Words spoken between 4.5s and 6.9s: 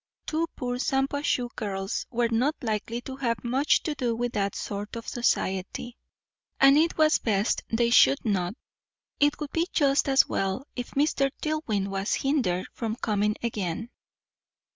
sort of society, and